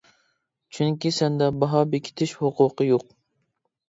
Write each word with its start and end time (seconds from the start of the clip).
چۈنكى 0.77 1.11
سەندە 1.17 1.49
باھا 1.63 1.81
بېكىتىش 1.91 2.33
ھوقۇقى 2.39 2.89
يوق. 2.89 3.07